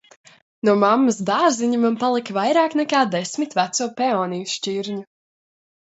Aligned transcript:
No 0.69 0.73
mammas 0.83 1.19
dārziņa 1.27 1.81
man 1.83 1.99
palika 2.03 2.35
vairāk 2.39 2.77
nekā 2.81 3.05
desmit 3.17 3.55
veco 3.61 3.91
peoniju 4.01 4.53
šķirņu. 4.55 5.01